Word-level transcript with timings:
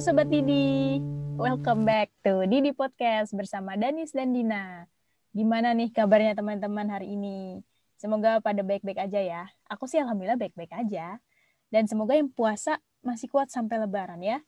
Sobat 0.00 0.32
Didi, 0.32 0.96
welcome 1.36 1.84
back 1.84 2.08
to 2.24 2.48
Didi 2.48 2.72
Podcast 2.72 3.36
bersama 3.36 3.76
Danis 3.76 4.16
dan 4.16 4.32
Dina. 4.32 4.88
Gimana 5.36 5.76
nih 5.76 5.92
kabarnya 5.92 6.32
teman-teman 6.32 6.88
hari 6.88 7.20
ini? 7.20 7.60
Semoga 8.00 8.40
pada 8.40 8.64
baik-baik 8.64 8.96
aja 8.96 9.20
ya. 9.20 9.42
Aku 9.68 9.84
sih 9.84 10.00
alhamdulillah 10.00 10.40
baik-baik 10.40 10.72
aja. 10.72 11.20
Dan 11.68 11.84
semoga 11.84 12.16
yang 12.16 12.32
puasa 12.32 12.80
masih 13.04 13.28
kuat 13.28 13.52
sampai 13.52 13.76
lebaran 13.76 14.24
ya. 14.24 14.40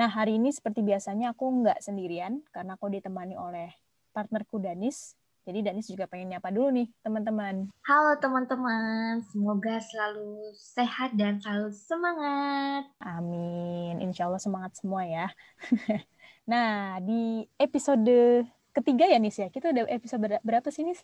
Nah 0.00 0.08
hari 0.08 0.40
ini 0.40 0.48
seperti 0.48 0.80
biasanya 0.80 1.36
aku 1.36 1.60
nggak 1.60 1.84
sendirian 1.84 2.40
karena 2.48 2.80
aku 2.80 2.88
ditemani 2.88 3.36
oleh 3.36 3.76
partnerku 4.16 4.64
Danis 4.64 5.12
jadi 5.48 5.72
Danis 5.72 5.88
juga 5.88 6.04
pengen 6.04 6.36
nyapa 6.36 6.52
dulu 6.52 6.68
nih 6.68 6.88
teman-teman. 7.00 7.72
Halo 7.88 8.12
teman-teman, 8.20 9.24
semoga 9.32 9.80
selalu 9.80 10.52
sehat 10.52 11.16
dan 11.16 11.40
selalu 11.40 11.72
semangat. 11.72 12.84
Amin, 13.00 14.04
insya 14.04 14.28
Allah 14.28 14.42
semangat 14.42 14.76
semua 14.76 15.08
ya. 15.08 15.32
nah 16.50 17.00
di 17.00 17.48
episode 17.56 18.44
ketiga 18.76 19.08
ya 19.08 19.16
Nis 19.16 19.40
ya, 19.40 19.48
kita 19.48 19.72
udah 19.72 19.88
episode 19.88 20.20
berapa 20.44 20.68
sih 20.68 20.84
Nis? 20.84 21.00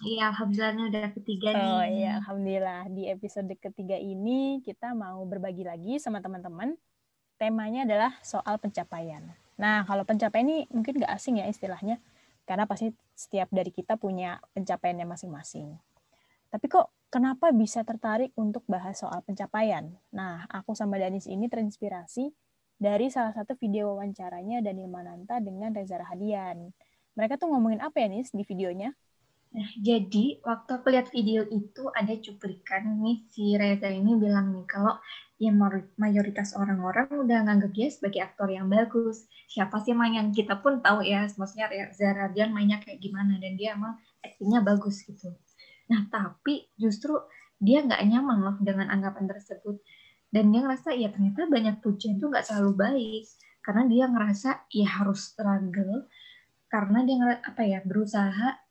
Iya, 0.00 0.32
alhamdulillah 0.32 0.88
udah 0.88 1.06
ketiga 1.12 1.48
nih. 1.52 1.68
Oh 1.68 1.84
iya, 1.84 2.10
alhamdulillah. 2.24 2.82
Di 2.88 3.12
episode 3.12 3.52
ketiga 3.60 4.00
ini 4.00 4.64
kita 4.64 4.96
mau 4.96 5.20
berbagi 5.28 5.68
lagi 5.68 6.00
sama 6.00 6.24
teman-teman. 6.24 6.74
Temanya 7.36 7.84
adalah 7.84 8.16
soal 8.24 8.56
pencapaian. 8.56 9.20
Nah, 9.60 9.84
kalau 9.84 10.08
pencapaian 10.08 10.48
ini 10.48 10.64
mungkin 10.72 10.96
gak 10.96 11.12
asing 11.12 11.38
ya 11.38 11.46
istilahnya 11.46 12.00
karena 12.44 12.66
pasti 12.66 12.90
setiap 13.14 13.48
dari 13.50 13.70
kita 13.70 13.94
punya 13.96 14.42
pencapaiannya 14.54 15.06
masing-masing. 15.06 15.78
Tapi 16.52 16.66
kok 16.68 16.92
kenapa 17.08 17.48
bisa 17.54 17.80
tertarik 17.86 18.32
untuk 18.36 18.64
bahas 18.68 19.00
soal 19.00 19.24
pencapaian? 19.24 19.88
Nah, 20.12 20.44
aku 20.52 20.76
sama 20.76 21.00
Danis 21.00 21.24
ini 21.24 21.48
terinspirasi 21.48 22.28
dari 22.76 23.08
salah 23.08 23.32
satu 23.32 23.54
video 23.56 23.94
wawancaranya 23.94 24.60
Daniel 24.60 24.90
Mananta 24.90 25.38
dengan 25.38 25.72
Reza 25.72 26.02
Rahadian. 26.02 26.74
Mereka 27.14 27.38
tuh 27.38 27.52
ngomongin 27.52 27.80
apa 27.80 28.02
ya, 28.02 28.08
Nis, 28.10 28.34
di 28.34 28.42
videonya? 28.42 28.92
Nah, 29.52 29.68
jadi 29.76 30.40
waktu 30.40 30.70
aku 30.80 30.86
lihat 30.88 31.12
video 31.12 31.44
itu 31.44 31.84
ada 31.92 32.16
cuplikan 32.16 33.04
nih 33.04 33.20
si 33.28 33.52
Reza 33.52 33.92
ini 33.92 34.16
bilang 34.16 34.48
nih 34.56 34.64
kalau 34.64 34.96
ya 35.42 35.50
mayoritas 35.98 36.54
orang-orang 36.54 37.10
udah 37.10 37.42
nganggap 37.42 37.74
dia 37.74 37.90
sebagai 37.90 38.22
aktor 38.22 38.46
yang 38.46 38.70
bagus. 38.70 39.26
Siapa 39.50 39.82
sih 39.82 39.90
emang 39.90 40.14
yang 40.14 40.30
kita 40.30 40.62
pun 40.62 40.78
tahu 40.78 41.02
ya, 41.02 41.26
maksudnya 41.34 41.66
Zara 41.90 42.30
Radian 42.30 42.54
mainnya 42.54 42.78
kayak 42.78 43.02
gimana 43.02 43.42
dan 43.42 43.58
dia 43.58 43.74
emang 43.74 43.98
aktingnya 44.22 44.62
bagus 44.62 45.02
gitu. 45.02 45.34
Nah 45.90 46.06
tapi 46.06 46.70
justru 46.78 47.18
dia 47.58 47.82
nggak 47.82 48.06
nyaman 48.06 48.38
loh 48.38 48.56
dengan 48.62 48.86
anggapan 48.94 49.26
tersebut 49.26 49.82
dan 50.30 50.54
dia 50.54 50.62
ngerasa 50.62 50.94
ya 50.94 51.10
ternyata 51.10 51.50
banyak 51.50 51.82
pujian 51.82 52.22
tuh 52.22 52.30
nggak 52.30 52.46
selalu 52.46 52.72
baik 52.78 53.26
karena 53.62 53.82
dia 53.86 54.04
ngerasa 54.10 54.50
ya 54.70 54.88
harus 55.02 55.30
struggle 55.30 56.06
karena 56.70 56.98
dia 57.06 57.38
apa 57.44 57.62
ya 57.62 57.78
berusaha 57.82 58.61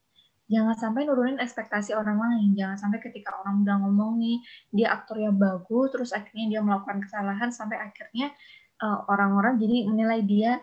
jangan 0.52 0.75
sampai 0.75 1.07
nurunin 1.07 1.39
ekspektasi 1.39 1.95
orang 1.95 2.19
lain. 2.19 2.52
Jangan 2.59 2.77
sampai 2.77 2.99
ketika 2.99 3.31
orang 3.39 3.63
udah 3.63 3.75
ngomong 3.88 4.19
nih 4.19 4.38
dia 4.75 4.91
aktor 4.91 5.17
yang 5.17 5.39
bagus 5.39 5.95
terus 5.95 6.11
akhirnya 6.11 6.57
dia 6.57 6.59
melakukan 6.59 6.99
kesalahan 6.99 7.49
sampai 7.55 7.80
akhirnya 7.80 8.35
eh, 8.83 8.99
orang-orang 9.07 9.55
jadi 9.55 9.88
menilai 9.88 10.22
dia 10.27 10.59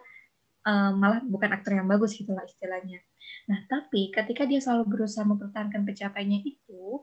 uh, 0.69 0.93
malah 0.95 1.25
bukan 1.25 1.51
aktor 1.57 1.73
yang 1.77 1.89
bagus 1.89 2.17
gitulah 2.17 2.45
istilahnya. 2.45 3.01
Nah 3.49 3.65
tapi 3.69 4.13
ketika 4.13 4.45
dia 4.45 4.61
selalu 4.61 4.99
berusaha 4.99 5.25
mempertahankan 5.25 5.85
pencapaiannya 5.89 6.41
itu 6.45 7.03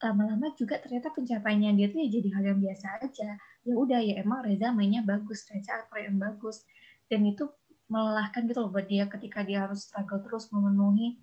lama-lama 0.00 0.52
juga 0.58 0.76
ternyata 0.80 1.12
pencapaiannya 1.16 1.80
dia 1.80 1.86
tuh 1.88 1.98
ya 2.04 2.08
jadi 2.08 2.28
hal 2.36 2.44
yang 2.54 2.60
biasa 2.60 2.86
aja. 3.04 3.30
Ya 3.64 3.74
udah 3.76 4.00
ya 4.00 4.14
emang 4.20 4.44
Reza 4.44 4.72
mainnya 4.72 5.04
bagus 5.04 5.44
Reza 5.48 5.84
aktor 5.84 6.00
yang 6.04 6.16
bagus. 6.20 6.64
Dan 7.08 7.28
itu 7.28 7.48
melelahkan 7.84 8.48
gitu 8.48 8.64
loh 8.64 8.72
buat 8.72 8.88
dia 8.88 9.04
ketika 9.12 9.44
dia 9.44 9.68
harus 9.68 9.84
struggle 9.84 10.24
terus 10.24 10.48
memenuhi 10.48 11.20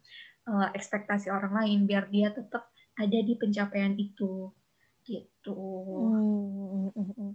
uh, 0.51 0.69
ekspektasi 0.75 1.31
orang 1.31 1.55
lain 1.55 1.79
biar 1.87 2.11
dia 2.11 2.35
tetap 2.35 2.67
ada 2.99 3.19
di 3.23 3.33
pencapaian 3.39 3.95
itu 3.95 4.51
gitu. 5.07 5.57
Hmm, 6.11 6.91
hmm, 6.91 6.91
hmm, 6.93 7.11
hmm. 7.17 7.31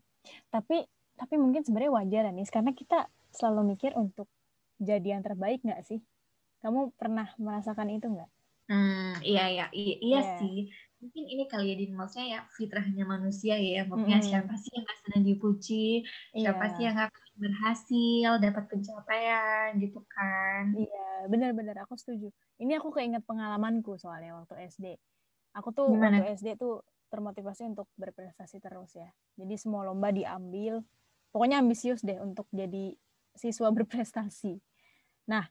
Tapi 0.52 0.84
tapi 1.16 1.34
mungkin 1.40 1.64
sebenarnya 1.64 1.92
wajar 1.96 2.22
nih 2.28 2.46
karena 2.52 2.76
kita 2.76 3.08
selalu 3.32 3.74
mikir 3.74 3.96
untuk 3.96 4.28
jadi 4.76 5.16
yang 5.16 5.24
terbaik 5.24 5.64
nggak 5.64 5.82
sih? 5.82 6.04
Kamu 6.60 6.92
pernah 6.94 7.32
merasakan 7.40 7.88
itu 7.90 8.06
nggak? 8.12 8.30
Hmm, 8.66 9.14
iya 9.22 9.46
iya 9.46 9.66
iya, 9.72 9.96
iya 10.02 10.20
yeah. 10.20 10.36
sih. 10.38 10.58
Mungkin 10.96 11.24
ini 11.28 11.44
kali 11.46 11.72
ya 11.72 11.76
di 11.78 11.86
maksudnya 11.92 12.26
ya 12.26 12.40
fitrahnya 12.52 13.04
manusia 13.06 13.54
ya. 13.56 13.86
Maksudnya 13.86 14.20
mm. 14.20 14.26
siapa 14.26 14.54
sih 14.58 14.70
yang 14.74 14.84
nggak 14.84 14.98
senang 15.04 15.24
dipuji? 15.24 15.86
Siapa 16.34 16.64
yeah. 16.66 16.74
sih 16.74 16.82
yang 16.82 16.94
nggak 16.98 17.10
berhasil 17.36 18.40
dapat 18.40 18.64
pencapaian 18.68 19.76
gitu 19.76 20.00
kan? 20.08 20.72
Iya 20.72 21.28
benar-benar 21.28 21.84
aku 21.84 21.94
setuju. 21.96 22.32
Ini 22.56 22.80
aku 22.80 22.92
keinget 22.96 23.22
pengalamanku 23.28 24.00
soalnya 24.00 24.40
waktu 24.40 24.68
SD. 24.68 24.96
Aku 25.56 25.72
tuh 25.72 25.92
Gimana? 25.92 26.20
waktu 26.20 26.36
SD 26.36 26.48
tuh 26.56 26.80
termotivasi 27.12 27.68
untuk 27.68 27.88
berprestasi 27.96 28.60
terus 28.60 28.96
ya. 28.96 29.08
Jadi 29.36 29.54
semua 29.60 29.84
lomba 29.84 30.10
diambil. 30.10 30.80
Pokoknya 31.30 31.60
ambisius 31.60 32.00
deh 32.00 32.16
untuk 32.18 32.48
jadi 32.52 32.96
siswa 33.36 33.68
berprestasi. 33.76 34.56
Nah, 35.28 35.44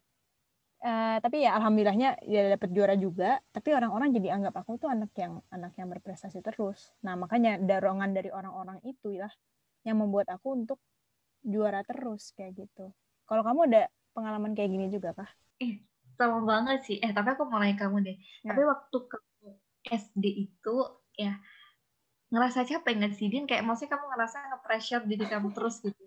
Uh, 0.86 1.18
tapi 1.18 1.42
ya 1.42 1.58
alhamdulillahnya 1.58 2.22
ya 2.30 2.52
dapat 2.52 2.70
juara 2.70 2.94
juga 2.94 3.42
tapi 3.50 3.74
orang-orang 3.74 4.12
jadi 4.22 4.38
anggap 4.38 4.54
aku 4.54 4.78
tuh 4.78 4.92
anak 4.92 5.10
yang 5.18 5.42
anak 5.50 5.74
yang 5.82 5.90
berprestasi 5.90 6.46
terus 6.46 6.94
nah 7.02 7.18
makanya 7.18 7.58
dorongan 7.58 8.14
dari 8.14 8.30
orang-orang 8.30 8.84
itu 8.86 9.18
ya 9.18 9.26
yang 9.82 9.98
membuat 9.98 10.30
aku 10.30 10.54
untuk 10.54 10.78
juara 11.46 11.86
terus 11.86 12.34
kayak 12.34 12.66
gitu. 12.66 12.90
Kalau 13.30 13.46
kamu 13.46 13.70
ada 13.70 13.84
pengalaman 14.18 14.58
kayak 14.58 14.70
gini 14.74 14.90
juga 14.90 15.14
kah? 15.14 15.30
Eh 15.62 15.86
sama 16.18 16.42
banget 16.42 16.82
sih. 16.90 16.98
Eh 17.00 17.14
tapi 17.14 17.38
aku 17.38 17.46
mau 17.46 17.62
nanya 17.62 17.78
kamu 17.78 18.02
deh. 18.02 18.18
Ya. 18.42 18.52
tapi 18.52 18.62
waktu 18.66 18.98
kamu 18.98 19.50
SD 19.86 20.24
itu 20.50 20.76
ya 21.16 21.38
ngerasa 22.34 22.66
capek 22.66 22.94
nggak 22.98 23.14
sih 23.14 23.30
Din? 23.30 23.46
Kayak 23.46 23.70
maksudnya 23.70 23.96
kamu 23.96 24.06
ngerasa 24.10 24.38
nge-pressure 24.50 25.04
diri 25.06 25.26
kamu 25.34 25.54
terus 25.54 25.80
gitu. 25.86 26.04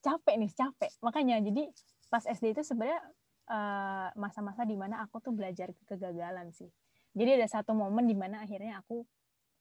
Capek 0.00 0.34
nih 0.40 0.50
capek. 0.56 0.90
Makanya 1.04 1.44
jadi 1.44 1.68
pas 2.08 2.24
SD 2.24 2.56
itu 2.56 2.62
sebenarnya 2.64 3.04
Eh, 3.46 4.08
masa-masa 4.18 4.66
uh, 4.66 4.66
di 4.66 4.74
mana 4.74 5.06
aku 5.06 5.22
tuh 5.22 5.30
belajar 5.30 5.70
kegagalan 5.86 6.50
sih. 6.50 6.66
Jadi 7.14 7.38
ada 7.38 7.46
satu 7.46 7.78
momen 7.78 8.02
di 8.02 8.18
mana 8.18 8.42
akhirnya 8.42 8.82
aku 8.82 9.06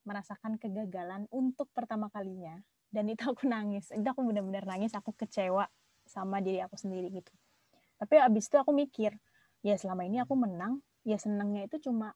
merasakan 0.10 0.58
kegagalan 0.58 1.30
untuk 1.30 1.70
pertama 1.70 2.10
kalinya 2.10 2.58
dan 2.94 3.06
itu 3.10 3.24
aku 3.26 3.46
nangis. 3.46 3.90
Itu 3.94 4.06
aku 4.06 4.22
benar-benar 4.26 4.66
nangis, 4.66 4.94
aku 4.94 5.14
kecewa 5.14 5.66
sama 6.06 6.42
diri 6.42 6.62
aku 6.62 6.78
sendiri 6.78 7.10
gitu. 7.10 7.34
Tapi 7.98 8.20
abis 8.20 8.52
itu 8.52 8.58
aku 8.60 8.76
mikir, 8.76 9.16
ya 9.66 9.76
selama 9.80 10.04
ini 10.06 10.22
aku 10.22 10.36
menang, 10.36 10.84
ya 11.08 11.16
senangnya 11.16 11.66
itu 11.66 11.80
cuma 11.90 12.14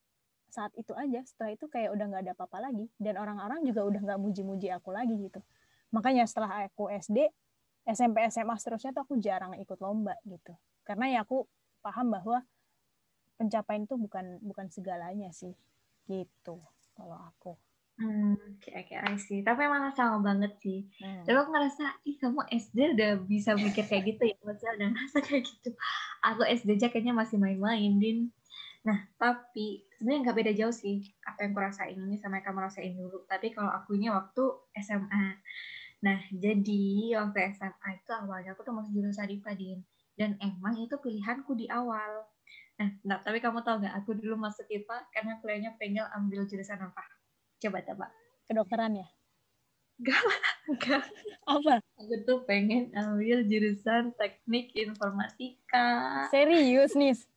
saat 0.50 0.74
itu 0.75 0.91
aja. 0.94 1.24
Setelah 1.25 1.56
itu 1.56 1.66
kayak 1.69 1.94
udah 1.96 2.06
nggak 2.09 2.22
ada 2.30 2.34
apa-apa 2.35 2.57
lagi 2.69 2.85
dan 3.00 3.16
orang-orang 3.18 3.63
juga 3.63 3.85
udah 3.85 4.02
nggak 4.03 4.19
muji-muji 4.19 4.68
aku 4.74 4.90
lagi 4.91 5.16
gitu. 5.18 5.40
Makanya 5.96 6.25
setelah 6.30 6.69
aku 6.69 6.91
SD, 6.91 7.30
SMP, 7.90 8.22
SMA 8.30 8.53
seterusnya 8.59 8.94
tuh 8.94 9.03
aku 9.07 9.18
jarang 9.18 9.57
ikut 9.57 9.80
lomba 9.81 10.13
gitu. 10.28 10.53
Karena 10.86 11.09
ya 11.09 11.19
aku 11.25 11.46
paham 11.81 12.12
bahwa 12.13 12.44
pencapaian 13.40 13.88
itu 13.88 13.96
bukan 13.96 14.36
bukan 14.44 14.68
segalanya 14.68 15.31
sih 15.31 15.56
gitu 16.12 16.59
kalau 16.91 17.16
aku 17.16 17.56
Hmm, 17.99 18.39
oke 18.39 18.63
okay, 18.63 18.95
oke, 18.95 19.19
sih. 19.19 19.43
Tapi 19.43 19.59
emang 19.67 19.91
sama 19.91 20.23
banget 20.23 20.55
sih. 20.63 20.87
Hmm. 21.03 21.27
Tapi 21.27 21.35
aku 21.35 21.51
ngerasa, 21.51 21.85
ih 22.07 22.15
kamu 22.15 22.47
SD 22.47 22.77
udah 22.95 23.11
bisa 23.27 23.51
mikir 23.59 23.83
kayak 23.83 24.03
gitu 24.15 24.23
ya, 24.31 24.37
maksudnya 24.39 24.73
udah 24.79 24.87
ngerasa 24.95 25.17
kayak 25.27 25.43
gitu. 25.43 25.69
Aku 26.23 26.41
SD 26.47 26.79
aja 26.79 26.88
kayaknya 26.88 27.11
masih 27.11 27.35
main-main, 27.43 27.99
Din. 27.99 28.31
Nah, 28.88 29.03
tapi 29.19 29.83
sebenarnya 29.99 30.31
nggak 30.31 30.38
beda 30.39 30.51
jauh 30.55 30.71
sih 30.71 31.03
apa 31.27 31.43
yang 31.43 31.51
aku 31.51 31.59
rasain 31.59 31.99
ini 31.99 32.15
sama 32.15 32.39
yang 32.39 32.47
kamu 32.47 32.59
rasain 32.71 32.95
dulu. 32.95 33.27
Tapi 33.27 33.51
kalau 33.51 33.68
akunya 33.68 34.15
waktu 34.15 34.44
SMA. 34.79 35.35
Nah, 36.00 36.19
jadi 36.31 36.83
waktu 37.19 37.38
SMA 37.59 37.89
itu 38.00 38.12
awalnya 38.15 38.56
aku 38.56 38.63
tuh 38.63 38.71
masih 38.71 38.95
jurusan 38.95 39.27
IPA, 39.27 39.51
Din 39.59 39.79
dan 40.19 40.35
emang 40.44 40.75
itu 40.75 41.00
pilihanku 41.00 41.56
di 41.56 41.71
awal. 41.71 42.27
Nah, 42.75 42.91
nah 43.07 43.18
tapi 43.24 43.39
kamu 43.39 43.63
tahu 43.63 43.79
nggak 43.79 43.95
aku 44.03 44.19
dulu 44.19 44.35
masuk 44.35 44.68
IPA 44.68 45.07
karena 45.15 45.33
kuliahnya 45.39 45.71
pengen 45.79 46.03
ambil 46.12 46.44
jurusan 46.44 46.79
apa? 46.83 47.19
Coba 47.59 47.83
coba. 47.83 48.06
Kedokteran 48.47 48.95
ya? 48.95 49.07
Enggak 50.00 50.23
enggak. 50.71 51.03
Apa? 51.44 51.75
Aku 52.00 52.15
tuh 52.23 52.39
pengen 52.47 52.88
ambil 52.95 53.44
jurusan 53.44 54.15
teknik 54.15 54.71
informatika. 54.79 55.88
Serius, 56.31 56.95
Nis? 56.95 57.27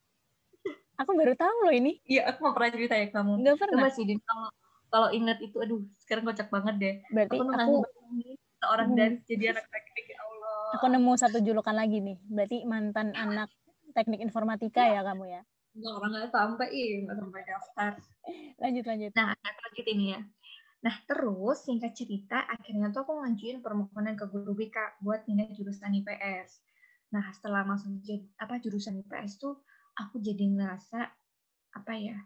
Aku 0.94 1.18
baru 1.18 1.34
tahu 1.34 1.66
loh 1.66 1.74
ini. 1.74 1.98
Iya, 2.06 2.30
aku 2.30 2.38
mau 2.46 2.54
pernah 2.54 2.70
cerita 2.70 2.94
ya 2.94 3.10
kamu. 3.10 3.42
Enggak 3.42 3.56
pernah. 3.58 3.90
Coba 3.90 3.96
sih, 3.98 4.06
kalau 4.22 4.48
kalau 4.92 5.08
ingat 5.10 5.38
itu, 5.42 5.56
aduh, 5.58 5.82
sekarang 6.06 6.22
kocak 6.30 6.48
banget 6.54 6.74
deh. 6.78 6.94
Berarti 7.10 7.36
aku, 7.42 7.50
aku 7.50 7.74
seorang 8.62 8.88
hmm. 8.94 8.98
dari 9.00 9.14
jadi 9.26 9.44
anak 9.58 9.66
teknik 9.66 10.06
ya 10.14 10.18
Aku 10.78 10.86
nemu 10.86 11.12
satu 11.18 11.42
julukan 11.42 11.74
lagi 11.74 11.98
nih. 11.98 12.16
Berarti 12.30 12.62
mantan 12.62 13.10
anak 13.18 13.50
teknik 13.92 14.22
informatika 14.22 14.86
ya, 14.86 15.02
kamu 15.02 15.34
ya? 15.34 15.42
Enggak, 15.72 15.92
orang 15.96 16.10
nggak 16.12 16.28
sampai, 16.36 16.68
ih, 16.76 16.90
nggak 17.08 17.16
sampai 17.16 17.42
daftar. 17.48 17.92
lanjut, 18.62 18.84
lanjut. 18.84 19.12
Nah, 19.16 19.32
lanjut 19.40 19.86
ini 19.88 20.06
ya. 20.12 20.20
Nah, 20.82 20.94
terus 21.08 21.56
singkat 21.64 21.92
cerita, 21.96 22.44
akhirnya 22.44 22.92
tuh 22.92 23.06
aku 23.06 23.12
ngajuin 23.22 23.64
permohonan 23.64 24.14
ke 24.18 24.26
guru 24.28 24.52
BK 24.52 25.00
buat 25.00 25.24
pindah 25.24 25.48
jurusan 25.56 25.94
IPS. 25.96 26.60
Nah, 27.14 27.24
setelah 27.32 27.62
masuk 27.64 28.02
apa 28.36 28.60
jurusan 28.60 29.00
IPS 29.00 29.40
tuh, 29.40 29.64
aku 29.96 30.20
jadi 30.20 30.44
ngerasa 30.44 31.08
apa 31.72 31.92
ya, 31.96 32.18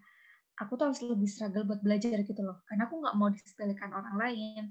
aku 0.59 0.75
tuh 0.75 0.91
harus 0.91 1.01
lebih 1.07 1.29
struggle 1.31 1.69
buat 1.69 1.81
belajar 1.85 2.19
gitu 2.25 2.43
loh. 2.43 2.65
Karena 2.67 2.91
aku 2.91 2.99
nggak 2.99 3.15
mau 3.15 3.29
disepelekan 3.31 3.93
orang 3.95 4.17
lain. 4.19 4.63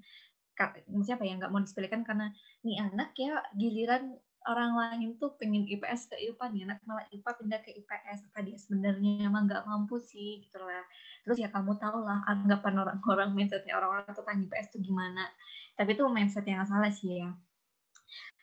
Maksudnya 0.92 1.16
apa 1.16 1.26
ya, 1.30 1.34
nggak 1.40 1.52
mau 1.54 1.62
disepelekan 1.64 2.02
karena 2.04 2.28
nih 2.66 2.78
anak 2.82 3.12
ya 3.16 3.40
giliran 3.56 4.18
orang 4.46 4.78
lain 4.78 5.18
tuh 5.18 5.34
pengen 5.38 5.66
IPS 5.66 6.14
ke 6.14 6.16
IPA 6.22 6.46
nih 6.54 6.62
anak 6.70 6.80
malah 6.86 7.06
IPA 7.10 7.32
pindah 7.42 7.60
ke 7.66 7.72
IPS 7.74 8.30
apa 8.30 8.40
dia 8.46 8.58
sebenarnya 8.58 9.26
emang 9.26 9.50
nggak 9.50 9.66
mampu 9.66 9.98
sih 10.00 10.42
gitu 10.46 10.62
lah. 10.62 10.86
Terus 11.26 11.38
ya 11.42 11.50
kamu 11.50 11.78
tau 11.82 12.02
lah 12.06 12.22
anggapan 12.30 12.86
orang-orang 12.86 13.30
mindsetnya 13.34 13.76
orang-orang 13.78 14.14
tentang 14.14 14.38
IPS 14.46 14.68
tuh 14.78 14.82
gimana. 14.82 15.26
Tapi 15.74 15.98
itu 15.98 16.04
mindset 16.08 16.46
yang 16.46 16.64
salah 16.64 16.94
sih 16.94 17.26
ya. 17.26 17.30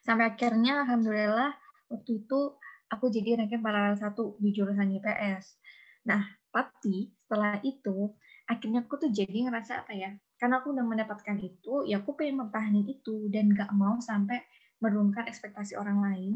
Sampai 0.02 0.34
akhirnya 0.34 0.82
alhamdulillah 0.82 1.54
waktu 1.92 2.24
itu 2.24 2.56
aku 2.92 3.08
jadi 3.08 3.40
ranking 3.40 3.64
paralel 3.64 3.96
satu 3.96 4.36
di 4.36 4.52
jurusan 4.52 4.92
IPS 5.00 5.56
nah 6.04 6.20
tapi 6.52 7.08
setelah 7.24 7.56
itu 7.64 8.12
akhirnya 8.44 8.84
aku 8.84 9.08
tuh 9.08 9.10
jadi 9.12 9.48
ngerasa 9.48 9.86
apa 9.86 9.92
ya 9.96 10.12
karena 10.36 10.60
aku 10.60 10.76
udah 10.76 10.84
mendapatkan 10.84 11.38
itu 11.40 11.88
ya 11.88 12.04
aku 12.04 12.12
pengen 12.18 12.44
mempertahankan 12.44 12.84
itu 12.84 13.30
dan 13.32 13.48
gak 13.56 13.72
mau 13.72 13.96
sampai 14.02 14.44
menurunkan 14.82 15.30
ekspektasi 15.30 15.78
orang 15.78 16.02
lain, 16.02 16.32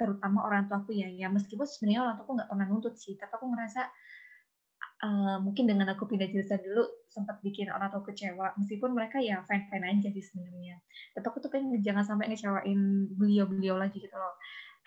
terutama 0.00 0.48
orang 0.48 0.64
tua 0.66 0.80
aku 0.80 0.96
ya. 0.96 1.06
Ya 1.12 1.28
meskipun 1.28 1.68
sebenarnya 1.68 2.00
orang 2.08 2.14
tua 2.16 2.24
aku 2.24 2.32
nggak 2.40 2.48
pernah 2.48 2.66
nuntut 2.66 2.94
sih, 2.96 3.14
tapi 3.20 3.32
aku 3.36 3.46
ngerasa 3.52 3.82
uh, 5.04 5.36
mungkin 5.44 5.68
dengan 5.68 5.92
aku 5.92 6.08
pindah 6.08 6.28
jurusan 6.32 6.60
dulu 6.64 6.84
sempat 7.12 7.40
bikin 7.44 7.68
orang 7.68 7.92
tua 7.92 8.02
kecewa. 8.04 8.56
Meskipun 8.56 8.96
mereka 8.96 9.20
ya 9.20 9.44
fine 9.44 9.68
fine 9.68 9.84
aja 9.84 10.08
sih 10.08 10.24
sebenarnya. 10.24 10.80
Tapi 11.12 11.24
aku 11.28 11.38
tuh 11.44 11.50
pengen 11.52 11.76
jangan 11.84 12.04
sampai 12.04 12.32
ngecewain 12.32 12.80
beliau-beliau 13.16 13.76
lagi 13.76 14.00
gitu 14.00 14.16
loh. 14.16 14.36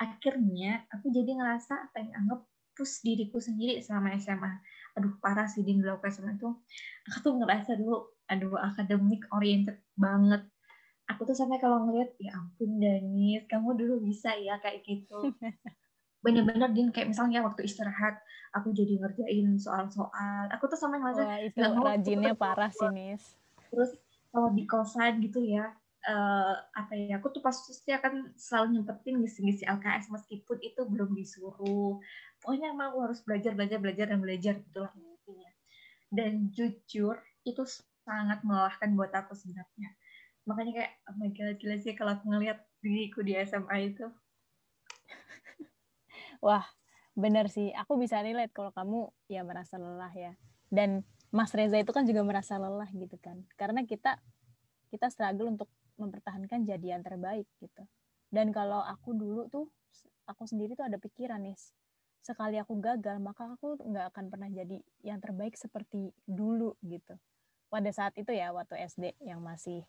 Akhirnya 0.01 0.86
aku 0.89 1.13
jadi 1.13 1.38
ngerasa 1.38 1.94
pengen 1.94 2.13
anggap 2.18 2.42
push 2.74 3.06
diriku 3.06 3.38
sendiri 3.38 3.77
selama 3.86 4.18
SMA. 4.18 4.51
Aduh 4.98 5.13
parah 5.21 5.45
sih 5.45 5.62
di 5.62 5.77
dulu 5.77 6.01
SMA 6.09 6.42
tuh. 6.42 6.66
Aku 7.09 7.18
tuh 7.21 7.33
ngerasa 7.38 7.77
dulu 7.77 8.13
aduh 8.25 8.56
akademik 8.57 9.27
oriented 9.36 9.77
banget 10.00 10.48
aku 11.08 11.22
tuh 11.28 11.36
sampai 11.36 11.60
kalau 11.60 11.84
ngeliat 11.84 12.16
ya 12.20 12.32
ampun 12.36 12.80
Danis 12.80 13.44
kamu 13.52 13.76
dulu 13.76 13.96
bisa 14.04 14.32
ya 14.40 14.60
kayak 14.64 14.84
gitu. 14.88 15.32
Bener-bener 16.24 16.72
din 16.72 16.88
kayak 16.96 17.12
misalnya 17.12 17.44
waktu 17.44 17.68
istirahat 17.68 18.24
aku 18.56 18.72
jadi 18.72 18.96
ngerjain 18.96 19.60
soal-soal. 19.60 20.48
Aku 20.56 20.72
tuh 20.72 20.80
sampai 20.80 21.04
ngeliat 21.04 21.20
Wah, 21.20 21.40
itu 21.44 21.60
rajinnya 21.60 22.34
parah 22.38 22.72
sih 22.72 22.88
Nis. 22.96 23.36
Terus 23.68 23.92
kalau 24.32 24.56
di 24.56 24.64
kosan 24.64 25.20
gitu 25.20 25.44
ya 25.44 25.76
uh, 26.08 26.56
apa 26.74 26.96
ya 26.96 27.20
aku 27.20 27.36
tuh 27.36 27.44
pasti 27.44 27.92
akan 27.92 28.32
selalu 28.40 28.80
nyempetin 28.80 29.20
ngisi-ngisi 29.20 29.68
LKS 29.68 30.08
meskipun 30.16 30.58
itu 30.64 30.82
belum 30.88 31.12
disuruh. 31.12 32.00
Pokoknya 32.40 32.72
emang 32.72 32.96
aku 32.96 33.00
harus 33.04 33.20
belajar 33.28 33.52
belajar 33.52 33.84
belajar 33.84 34.06
dan 34.08 34.20
belajar 34.24 34.54
gitu 34.64 34.80
lah 34.80 34.92
intinya. 34.96 35.52
Dan 36.08 36.32
jujur 36.56 37.20
itu 37.44 37.64
sangat 38.08 38.40
melelahkan 38.48 38.96
buat 38.96 39.12
aku 39.12 39.36
sebenarnya 39.36 39.92
makanya 40.44 40.72
kayak 40.75 40.92
oh 41.07 41.16
my 41.16 41.30
god 41.31 41.56
gila 41.60 41.75
sih 41.80 41.95
kalau 41.95 42.19
aku 42.19 42.28
ngeliat 42.28 42.60
diriku 42.84 43.24
di 43.24 43.40
SMA 43.40 43.95
itu. 43.95 44.07
Wah 46.45 46.68
bener 47.16 47.48
sih. 47.48 47.72
Aku 47.72 47.95
bisa 47.95 48.19
relate 48.19 48.51
kalau 48.51 48.75
kamu 48.75 49.07
ya 49.31 49.42
merasa 49.48 49.80
lelah 49.80 50.12
ya. 50.12 50.34
Dan 50.68 51.07
Mas 51.31 51.56
Reza 51.56 51.80
itu 51.80 51.90
kan 51.95 52.04
juga 52.04 52.22
merasa 52.22 52.60
lelah 52.60 52.90
gitu 52.92 53.16
kan. 53.18 53.42
Karena 53.56 53.88
kita 53.88 54.19
kita 54.92 55.10
struggle 55.10 55.56
untuk 55.56 55.69
mempertahankan 55.98 56.68
jadi 56.68 56.98
yang 56.98 57.01
terbaik 57.06 57.48
gitu. 57.63 57.88
Dan 58.34 58.51
kalau 58.51 58.81
aku 58.84 59.16
dulu 59.16 59.48
tuh 59.48 59.69
aku 60.28 60.44
sendiri 60.44 60.75
tuh 60.75 60.86
ada 60.90 61.00
pikiran 61.00 61.40
nih. 61.40 61.57
Sekali 62.24 62.60
aku 62.60 62.80
gagal 62.84 63.19
maka 63.24 63.48
aku 63.56 63.80
nggak 63.80 64.12
akan 64.12 64.25
pernah 64.28 64.50
jadi 64.51 64.80
yang 65.06 65.24
terbaik 65.24 65.56
seperti 65.56 66.12
dulu 66.28 66.75
gitu. 66.84 67.16
Pada 67.72 67.90
saat 67.90 68.13
itu 68.19 68.30
ya 68.30 68.54
waktu 68.54 68.86
SD 68.86 69.18
yang 69.24 69.42
masih 69.42 69.81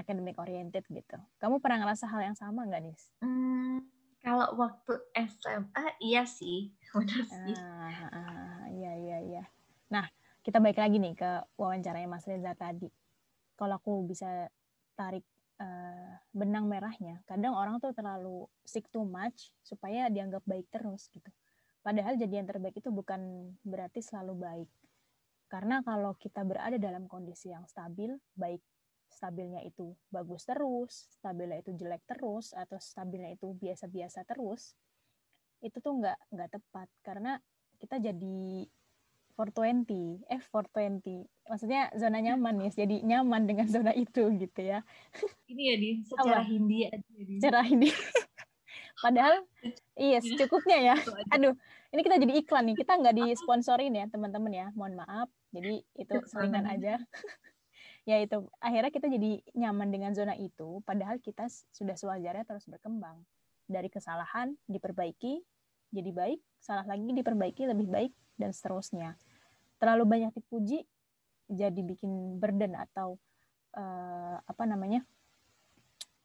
academic 0.00 0.40
oriented 0.40 0.82
gitu. 0.88 1.16
Kamu 1.36 1.60
pernah 1.60 1.84
ngerasa 1.84 2.08
hal 2.08 2.32
yang 2.32 2.36
sama 2.36 2.64
nggak, 2.64 2.82
Nis? 2.82 3.02
Hmm, 3.20 3.84
kalau 4.24 4.56
waktu 4.56 5.00
SMA 5.14 5.84
iya 6.00 6.24
sih, 6.24 6.72
benar 6.96 7.24
sih. 7.28 7.56
Ah, 7.56 8.08
ah, 8.12 8.62
iya 8.72 8.92
iya 8.96 9.18
iya. 9.20 9.44
Nah, 9.92 10.08
kita 10.40 10.56
balik 10.60 10.80
lagi 10.80 10.96
nih 10.96 11.12
ke 11.16 11.30
wawancaranya 11.60 12.08
Mas 12.08 12.24
Reza 12.24 12.56
tadi. 12.56 12.88
Kalau 13.56 13.76
aku 13.76 14.08
bisa 14.08 14.48
tarik 14.96 15.24
uh, 15.60 16.16
benang 16.32 16.64
merahnya, 16.64 17.20
kadang 17.28 17.52
orang 17.52 17.76
tuh 17.80 17.92
terlalu 17.92 18.48
sick 18.64 18.88
too 18.88 19.04
much 19.04 19.52
supaya 19.60 20.08
dianggap 20.08 20.40
baik 20.48 20.68
terus 20.72 21.12
gitu. 21.12 21.28
Padahal 21.80 22.16
jadi 22.16 22.44
yang 22.44 22.48
terbaik 22.48 22.76
itu 22.76 22.92
bukan 22.92 23.52
berarti 23.64 24.04
selalu 24.04 24.34
baik. 24.36 24.70
Karena 25.50 25.82
kalau 25.82 26.14
kita 26.14 26.44
berada 26.44 26.76
dalam 26.76 27.08
kondisi 27.08 27.50
yang 27.50 27.64
stabil, 27.66 28.14
baik 28.36 28.60
stabilnya 29.10 29.60
itu 29.66 29.92
bagus 30.08 30.46
terus, 30.46 31.10
stabilnya 31.18 31.60
itu 31.60 31.74
jelek 31.74 32.06
terus, 32.06 32.54
atau 32.54 32.78
stabilnya 32.78 33.34
itu 33.34 33.52
biasa-biasa 33.58 34.22
terus, 34.24 34.78
itu 35.60 35.76
tuh 35.82 35.92
nggak 36.00 36.18
nggak 36.32 36.50
tepat 36.56 36.88
karena 37.04 37.36
kita 37.82 38.00
jadi 38.00 38.64
420, 39.36 40.20
eh 40.28 40.40
420, 40.52 41.24
maksudnya 41.48 41.88
zona 41.96 42.18
nyaman 42.20 42.68
ya, 42.68 42.84
jadi 42.84 42.96
nyaman 43.00 43.42
dengan 43.48 43.66
zona 43.74 43.92
itu 43.96 44.28
gitu 44.36 44.60
ya. 44.60 44.84
Ini 45.48 45.62
ya 45.64 45.74
di 45.80 45.90
secara 46.04 46.44
Apa? 46.44 46.48
Hindi 46.48 46.78
aja. 46.86 46.98
Di. 47.00 47.34
Secara 47.40 47.60
Hindi. 47.64 47.88
Padahal 49.04 49.48
iya 49.96 50.20
secukupnya 50.20 50.78
ya. 50.92 50.96
Aduh, 51.32 51.56
ini 51.88 52.00
kita 52.04 52.20
jadi 52.20 52.32
iklan 52.44 52.68
nih. 52.68 52.76
Kita 52.84 53.00
nggak 53.00 53.16
disponsorin 53.16 53.96
ya 53.96 54.04
teman-teman 54.12 54.52
ya. 54.52 54.66
Mohon 54.76 55.00
maaf. 55.00 55.28
Jadi 55.56 55.80
itu 55.96 56.14
selingan 56.28 56.68
aja 56.68 57.00
ya 58.10 58.18
itu. 58.18 58.42
Akhirnya 58.58 58.90
kita 58.90 59.06
jadi 59.06 59.38
nyaman 59.54 59.94
dengan 59.94 60.10
zona 60.18 60.34
itu 60.34 60.82
padahal 60.82 61.22
kita 61.22 61.46
sudah 61.70 61.94
sewajarnya 61.94 62.42
terus 62.42 62.66
berkembang. 62.66 63.22
Dari 63.70 63.86
kesalahan 63.86 64.58
diperbaiki 64.66 65.38
jadi 65.94 66.10
baik. 66.10 66.40
Salah 66.58 66.82
lagi 66.90 67.06
diperbaiki 67.06 67.70
lebih 67.70 67.86
baik 67.86 68.12
dan 68.34 68.50
seterusnya. 68.50 69.14
Terlalu 69.78 70.04
banyak 70.10 70.32
dipuji 70.34 70.82
jadi 71.46 71.80
bikin 71.86 72.42
burden 72.42 72.74
atau 72.74 73.14
uh, 73.78 74.42
apa 74.42 74.64
namanya? 74.66 75.06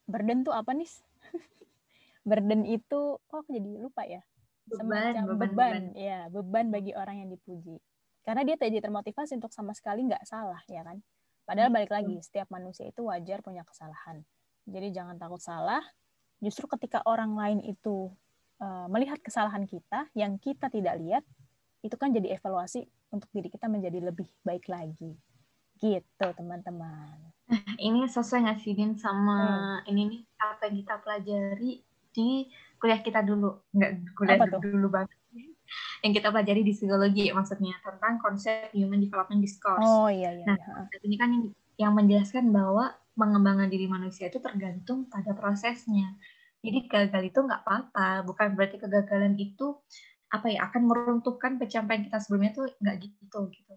Burden 0.10 0.42
tuh 0.42 0.58
apa 0.58 0.74
nih? 0.74 0.90
Burden 2.30 2.66
itu 2.66 3.22
kok 3.30 3.46
aku 3.46 3.54
jadi 3.54 3.78
lupa 3.78 4.02
ya? 4.10 4.26
Beban, 4.66 5.14
semacam 5.14 5.24
beban, 5.30 5.38
beban, 5.38 5.50
beban. 5.54 5.84
Ya 5.94 6.20
beban 6.34 6.66
bagi 6.74 6.98
orang 6.98 7.22
yang 7.22 7.30
dipuji. 7.30 7.78
Karena 8.26 8.42
dia 8.42 8.58
jadi 8.58 8.82
termotivasi 8.82 9.38
untuk 9.38 9.54
sama 9.54 9.78
sekali 9.78 10.02
nggak 10.10 10.26
salah 10.26 10.58
ya 10.66 10.82
kan 10.82 10.98
Padahal 11.46 11.70
balik 11.70 11.94
lagi, 11.94 12.18
setiap 12.26 12.50
manusia 12.50 12.90
itu 12.90 13.06
wajar 13.06 13.46
punya 13.46 13.62
kesalahan. 13.62 14.26
Jadi 14.66 14.90
jangan 14.90 15.16
takut 15.22 15.38
salah. 15.38 15.82
Justru 16.42 16.66
ketika 16.74 17.06
orang 17.06 17.38
lain 17.38 17.60
itu 17.62 18.10
uh, 18.58 18.90
melihat 18.90 19.22
kesalahan 19.22 19.70
kita 19.70 20.10
yang 20.18 20.42
kita 20.42 20.74
tidak 20.74 20.98
lihat, 20.98 21.24
itu 21.86 21.94
kan 22.02 22.10
jadi 22.10 22.42
evaluasi 22.42 22.90
untuk 23.14 23.30
diri 23.30 23.54
kita 23.54 23.70
menjadi 23.70 24.10
lebih 24.10 24.26
baik 24.42 24.66
lagi. 24.66 25.14
Gitu, 25.78 26.26
teman-teman. 26.34 27.30
Nah, 27.46 27.62
ini 27.78 28.10
sesuai 28.10 28.42
nggak 28.42 28.60
sih, 28.66 28.74
Din, 28.74 28.98
sama 28.98 29.38
hmm. 29.86 29.90
ini 29.94 30.02
nih, 30.10 30.22
apa 30.42 30.62
yang 30.66 30.76
kita 30.82 30.96
pelajari 31.06 31.72
di 32.10 32.50
kuliah 32.82 33.02
kita 33.06 33.22
dulu. 33.22 33.62
Nggak 33.70 33.92
kuliah 34.18 34.50
dulu 34.50 34.88
banget 34.90 35.14
yang 36.06 36.14
kita 36.14 36.30
pelajari 36.30 36.62
di 36.62 36.74
psikologi 36.74 37.30
maksudnya 37.34 37.76
tentang 37.82 38.22
konsep 38.22 38.70
human 38.72 39.02
development 39.02 39.42
discourse. 39.42 39.84
Oh 39.84 40.10
iya 40.12 40.32
iya. 40.36 40.46
Nah, 40.46 40.58
iya. 40.58 41.00
ini 41.06 41.16
kan 41.18 41.30
yang 41.76 41.94
menjelaskan 41.96 42.50
bahwa 42.52 42.96
pengembangan 43.16 43.72
diri 43.72 43.88
manusia 43.88 44.28
itu 44.28 44.40
tergantung 44.44 45.08
pada 45.08 45.32
prosesnya. 45.36 46.16
Jadi 46.66 46.90
gagal 46.90 47.24
itu 47.30 47.40
nggak 47.40 47.62
apa-apa, 47.64 48.26
bukan 48.26 48.58
berarti 48.58 48.82
kegagalan 48.82 49.38
itu 49.38 49.78
apa 50.34 50.52
ya 50.52 50.68
akan 50.68 50.82
meruntuhkan 50.90 51.62
pencapaian 51.62 52.04
kita 52.04 52.18
sebelumnya 52.20 52.52
tuh 52.58 52.66
nggak 52.82 52.96
gitu 53.06 53.40
gitu. 53.54 53.74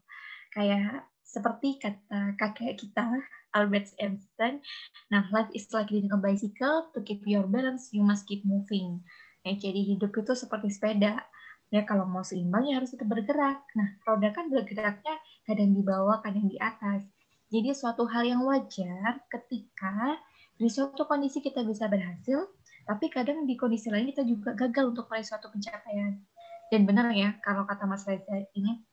Kayak 0.51 1.07
seperti 1.23 1.77
kata 1.77 2.35
kakek 2.41 2.81
kita 2.81 3.05
Albert 3.53 3.93
Einstein, 4.01 4.65
nah 5.13 5.29
life 5.33 5.53
is 5.53 5.69
like 5.73 5.93
riding 5.93 6.13
a 6.13 6.21
bicycle, 6.21 6.89
to 6.93 7.01
keep 7.05 7.21
your 7.29 7.45
balance 7.45 7.93
you 7.93 8.01
must 8.01 8.25
keep 8.25 8.45
moving. 8.45 9.05
Nah, 9.45 9.55
jadi 9.57 9.81
hidup 9.81 10.13
itu 10.13 10.33
seperti 10.37 10.73
sepeda 10.73 11.25
ya 11.69 11.85
kalau 11.85 12.09
mau 12.09 12.25
seimbang 12.25 12.65
ya 12.69 12.81
harus 12.81 12.93
tetap 12.97 13.09
bergerak. 13.13 13.65
Nah, 13.77 14.01
roda 14.09 14.33
kan 14.33 14.49
bergeraknya 14.49 15.21
kadang 15.45 15.77
di 15.77 15.83
bawah, 15.85 16.21
kadang 16.25 16.49
di 16.49 16.57
atas. 16.57 17.05
Jadi 17.49 17.73
suatu 17.73 18.05
hal 18.09 18.29
yang 18.29 18.45
wajar 18.45 19.25
ketika 19.33 20.21
di 20.59 20.69
suatu 20.69 21.09
kondisi 21.09 21.41
kita 21.41 21.65
bisa 21.65 21.89
berhasil, 21.89 22.51
tapi 22.85 23.09
kadang 23.09 23.49
di 23.49 23.57
kondisi 23.57 23.89
lain 23.89 24.09
kita 24.13 24.25
juga 24.25 24.53
gagal 24.53 24.93
untuk 24.97 25.09
meraih 25.09 25.25
suatu 25.25 25.49
pencapaian. 25.49 26.21
Dan 26.69 26.85
benar 26.85 27.09
ya, 27.17 27.41
kalau 27.41 27.65
kata 27.65 27.89
Mas 27.89 28.05
Reza 28.05 28.45
ini, 28.53 28.85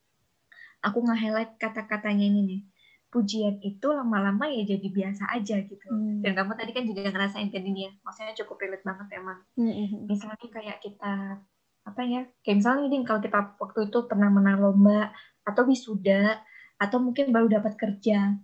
aku 0.80 1.04
nge-highlight 1.04 1.60
kata-katanya 1.60 2.24
ini 2.24 2.42
nih. 2.48 2.62
pujian 3.16 3.64
itu 3.64 3.88
lama-lama 3.96 4.44
ya 4.52 4.76
jadi 4.76 4.88
biasa 4.92 5.32
aja 5.32 5.64
gitu. 5.64 5.88
Hmm. 5.88 6.20
Dan 6.20 6.36
kamu 6.36 6.52
tadi 6.60 6.72
kan 6.76 6.84
juga 6.84 7.08
ngerasain 7.08 7.48
kan 7.48 7.64
ini 7.64 7.88
ya, 7.88 7.92
maksudnya 8.04 8.36
cukup 8.44 8.60
relate 8.60 8.84
banget 8.84 9.08
emang. 9.16 9.40
Hmm. 9.56 10.04
Misalnya 10.04 10.48
kayak 10.52 10.84
kita 10.84 11.40
apa 11.86 12.02
ya, 12.04 12.22
kayak 12.42 12.58
misalnya 12.62 12.84
ini 12.90 12.98
kalau 13.06 13.22
kita 13.22 13.40
waktu 13.62 13.80
itu 13.90 14.00
pernah 14.10 14.30
menang 14.34 14.58
lomba 14.62 15.14
atau 15.46 15.64
wisuda 15.70 16.42
atau 16.82 16.98
mungkin 17.00 17.30
baru 17.30 17.48
dapat 17.62 17.78
kerja, 17.78 18.36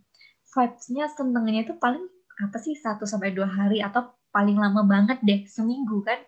vibes-nya 0.54 1.06
senengnya 1.12 1.62
itu 1.68 1.74
paling 1.82 2.06
apa 2.42 2.58
sih 2.62 2.78
satu 2.78 3.04
sampai 3.10 3.34
dua 3.34 3.50
hari 3.50 3.82
atau 3.84 4.14
paling 4.32 4.56
lama 4.56 4.82
banget 4.88 5.20
deh 5.26 5.42
seminggu 5.50 6.06
kan. 6.06 6.20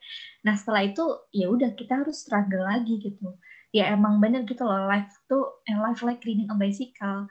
Nah 0.46 0.54
setelah 0.60 0.84
itu 0.84 1.04
ya 1.32 1.48
udah 1.48 1.72
kita 1.78 2.04
harus 2.04 2.26
struggle 2.26 2.66
lagi 2.66 3.00
gitu. 3.00 3.40
Ya 3.74 3.90
emang 3.96 4.22
bener 4.22 4.46
gitu 4.46 4.66
loh 4.68 4.86
life 4.86 5.10
tuh 5.30 5.64
eh, 5.66 5.78
life 5.78 6.04
like 6.06 6.22
riding 6.28 6.50
a 6.52 6.56
bicycle 6.58 7.26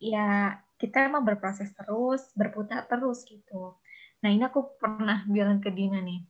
ya 0.00 0.56
kita 0.80 1.12
emang 1.12 1.22
berproses 1.28 1.70
terus, 1.76 2.32
berputar 2.32 2.88
terus 2.88 3.22
gitu. 3.28 3.76
Nah 4.24 4.28
ini 4.32 4.42
aku 4.48 4.80
pernah 4.80 5.28
bilang 5.28 5.60
ke 5.60 5.68
Dina 5.68 6.00
nih, 6.00 6.24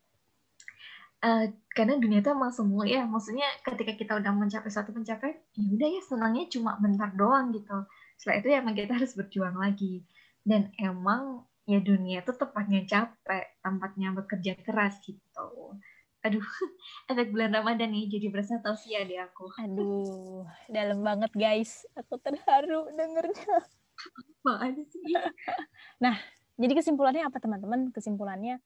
uh, 1.25 1.45
karena 1.73 1.95
dunia 2.01 2.21
itu 2.25 2.31
emang 2.33 2.53
semua 2.53 2.85
ya, 2.89 3.07
maksudnya 3.07 3.47
ketika 3.63 3.93
kita 3.97 4.13
udah 4.19 4.33
mencapai 4.35 4.71
suatu 4.73 4.91
pencapaian, 4.91 5.39
ya 5.55 5.67
udah 5.71 5.89
ya 5.89 6.03
senangnya 6.05 6.45
cuma 6.51 6.77
bentar 6.81 7.13
doang 7.15 7.53
gitu. 7.55 7.87
Setelah 8.17 8.37
itu 8.43 8.47
ya 8.53 8.57
emang 8.61 8.75
kita 8.77 8.93
harus 8.97 9.13
berjuang 9.17 9.57
lagi. 9.57 10.05
Dan 10.41 10.73
emang 10.81 11.45
ya 11.69 11.79
dunia 11.79 12.25
itu 12.25 12.33
tempatnya 12.35 12.83
capek, 12.89 13.45
tempatnya 13.61 14.09
bekerja 14.17 14.53
keras 14.65 14.99
gitu. 15.05 15.79
Aduh, 16.21 16.45
efek 17.11 17.33
bulan 17.33 17.57
Ramadan 17.57 17.97
nih 17.97 18.13
jadi 18.13 18.27
berasa 18.29 18.61
tausiah 18.61 19.09
deh 19.09 19.21
aku. 19.21 19.49
Aduh, 19.65 20.45
dalam 20.69 21.01
banget 21.01 21.33
guys. 21.33 21.89
Aku 21.97 22.21
terharu 22.21 22.89
dengernya. 22.93 23.57
Nah, 26.01 26.17
jadi 26.57 26.73
kesimpulannya 26.73 27.29
apa 27.29 27.37
teman-teman? 27.37 27.93
Kesimpulannya 27.93 28.61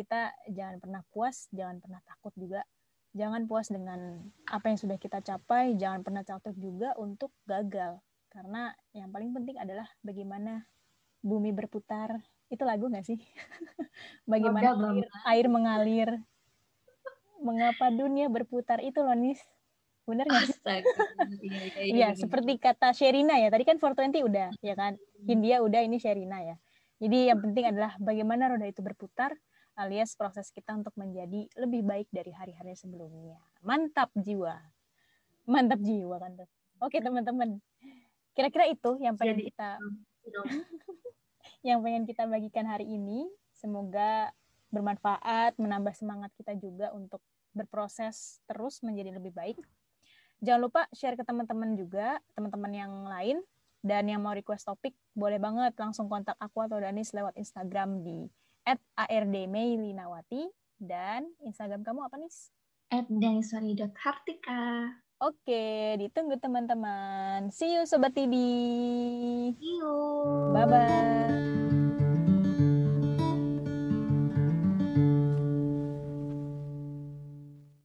kita 0.00 0.32
jangan 0.48 0.80
pernah 0.80 1.02
puas, 1.12 1.44
jangan 1.52 1.76
pernah 1.76 2.00
takut 2.08 2.32
juga. 2.40 2.64
Jangan 3.12 3.44
puas 3.44 3.68
dengan 3.68 4.22
apa 4.48 4.70
yang 4.70 4.78
sudah 4.78 4.96
kita 4.96 5.20
capai, 5.20 5.74
jangan 5.76 6.00
pernah 6.00 6.24
takut 6.24 6.54
juga 6.56 6.96
untuk 6.96 7.34
gagal. 7.44 8.00
Karena 8.32 8.72
yang 8.96 9.12
paling 9.12 9.34
penting 9.36 9.60
adalah 9.60 9.84
bagaimana 10.00 10.64
bumi 11.20 11.52
berputar. 11.52 12.16
Itu 12.48 12.64
lagu 12.64 12.88
nggak 12.88 13.04
sih? 13.04 13.18
bagaimana 14.30 14.72
air, 14.72 15.06
air 15.26 15.46
mengalir, 15.50 16.10
mengapa 17.42 17.88
dunia 17.92 18.28
berputar 18.28 18.80
itu 18.80 19.00
loh 19.00 19.16
Nis 19.16 19.40
bener 20.08 20.26
nggak 20.26 20.46
sih 20.48 20.58
iya, 20.66 20.80
iya, 21.46 21.62
iya, 21.62 21.82
iya 21.86 22.08
seperti 22.18 22.58
kata 22.58 22.90
Sherina 22.90 23.38
ya 23.38 23.46
tadi 23.52 23.62
kan 23.62 23.78
420 23.78 24.26
udah 24.26 24.48
ya 24.58 24.74
kan 24.74 24.98
hmm. 24.98 25.26
Hindia 25.28 25.62
udah 25.62 25.80
ini 25.86 26.02
Sherina 26.02 26.42
ya 26.42 26.56
jadi 27.00 27.32
yang 27.32 27.40
penting 27.40 27.64
adalah 27.70 27.94
bagaimana 28.02 28.50
roda 28.50 28.66
itu 28.66 28.82
berputar 28.82 29.32
alias 29.80 30.12
proses 30.12 30.52
kita 30.52 30.76
untuk 30.76 30.92
menjadi 31.00 31.48
lebih 31.56 31.80
baik 31.80 32.08
dari 32.12 32.28
hari-hari 32.36 32.76
sebelumnya. 32.76 33.40
Mantap 33.64 34.12
jiwa. 34.12 34.60
Mantap 35.48 35.80
jiwa 35.80 36.16
kan 36.20 36.36
tuh? 36.36 36.48
Oke 36.84 37.00
teman-teman. 37.00 37.56
Kira-kira 38.36 38.68
itu 38.68 39.00
yang 39.00 39.16
pengen 39.16 39.40
jadi, 39.40 39.44
kita 39.48 39.70
yang 41.68 41.80
pengen 41.80 42.04
kita 42.04 42.28
bagikan 42.28 42.68
hari 42.68 42.84
ini. 42.84 43.24
Semoga 43.56 44.32
bermanfaat, 44.68 45.56
menambah 45.60 45.92
semangat 45.96 46.32
kita 46.36 46.56
juga 46.56 46.92
untuk 46.92 47.20
berproses 47.52 48.38
terus 48.46 48.80
menjadi 48.84 49.16
lebih 49.16 49.34
baik. 49.34 49.58
Jangan 50.40 50.60
lupa 50.60 50.82
share 50.96 51.18
ke 51.20 51.24
teman-teman 51.24 51.76
juga, 51.76 52.16
teman-teman 52.32 52.72
yang 52.72 52.92
lain. 53.04 53.38
Dan 53.80 54.12
yang 54.12 54.20
mau 54.20 54.36
request 54.36 54.68
topik, 54.68 54.92
boleh 55.16 55.40
banget 55.40 55.72
langsung 55.80 56.04
kontak 56.04 56.36
aku 56.36 56.68
atau 56.68 56.76
Danis 56.76 57.16
lewat 57.16 57.32
Instagram 57.40 58.04
di 58.04 58.28
@ardmeilinawati 58.66 60.48
dan 60.80 61.28
Instagram 61.44 61.84
kamu 61.84 62.00
apa 62.08 62.16
nih? 62.18 62.32
@daniswari.hartika. 63.06 64.62
Oke, 65.20 66.00
ditunggu 66.00 66.40
teman-teman. 66.40 67.52
See 67.52 67.76
you 67.76 67.84
Sobat 67.84 68.16
Tidi. 68.16 69.52
See 69.52 69.76
you. 69.76 69.92
Bye-bye. 70.56 71.69